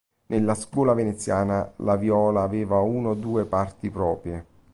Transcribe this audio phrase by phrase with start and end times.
[0.29, 4.45] Nella scuola veneziana la viola aveva una o due parti proprie.